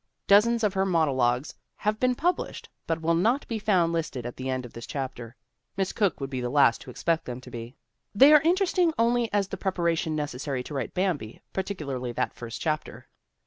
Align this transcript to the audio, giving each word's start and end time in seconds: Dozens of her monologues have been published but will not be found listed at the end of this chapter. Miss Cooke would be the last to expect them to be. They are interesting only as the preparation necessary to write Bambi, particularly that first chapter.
Dozens 0.25 0.63
of 0.63 0.73
her 0.73 0.83
monologues 0.83 1.53
have 1.75 1.99
been 1.99 2.15
published 2.15 2.69
but 2.87 3.01
will 3.03 3.13
not 3.13 3.47
be 3.47 3.59
found 3.59 3.93
listed 3.93 4.25
at 4.25 4.35
the 4.35 4.49
end 4.49 4.65
of 4.65 4.73
this 4.73 4.87
chapter. 4.87 5.35
Miss 5.77 5.93
Cooke 5.93 6.19
would 6.19 6.31
be 6.31 6.41
the 6.41 6.49
last 6.49 6.81
to 6.81 6.89
expect 6.89 7.25
them 7.25 7.39
to 7.39 7.51
be. 7.51 7.75
They 8.15 8.33
are 8.33 8.41
interesting 8.41 8.95
only 8.97 9.31
as 9.31 9.49
the 9.49 9.57
preparation 9.57 10.15
necessary 10.15 10.63
to 10.63 10.73
write 10.73 10.95
Bambi, 10.95 11.43
particularly 11.53 12.11
that 12.13 12.33
first 12.33 12.59
chapter. 12.59 13.09